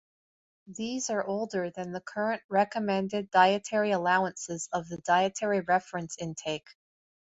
These 0.65 1.11
are 1.11 1.23
older 1.23 1.69
than 1.69 1.91
the 1.91 2.01
current 2.01 2.41
Recommended 2.49 3.29
Dietary 3.29 3.91
Allowances 3.91 4.67
of 4.73 4.89
the 4.89 4.97
Dietary 4.97 5.59
Reference 5.59 6.17
Intake. 6.17 6.75